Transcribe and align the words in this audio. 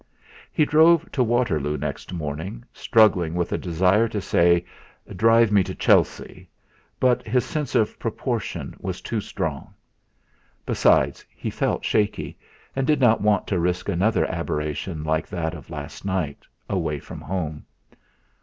He 0.51 0.65
drove 0.65 1.11
to 1.11 1.23
Waterloo 1.23 1.77
next 1.77 2.11
morning, 2.11 2.65
struggling 2.73 3.35
with 3.35 3.51
a 3.51 3.57
desire 3.59 4.07
to 4.07 4.19
say: 4.19 4.65
'.rive 5.05 5.51
me 5.51 5.61
to 5.63 5.75
Chelsea.' 5.75 6.49
But 6.99 7.21
his 7.27 7.45
sense 7.45 7.75
of 7.75 7.99
proportion 7.99 8.75
was 8.79 8.99
too 8.99 9.21
strong. 9.21 9.75
Besides, 10.65 11.23
he 11.29 11.51
still 11.51 11.67
felt 11.73 11.85
shaky, 11.85 12.35
and 12.75 12.87
did 12.87 12.99
not 12.99 13.21
want 13.21 13.45
to 13.45 13.59
risk 13.59 13.89
another 13.89 14.25
aberration 14.25 15.03
like 15.03 15.27
that 15.27 15.53
of 15.53 15.69
last 15.69 16.03
night, 16.03 16.47
away 16.67 16.97
from 16.99 17.21
home. 17.21 17.67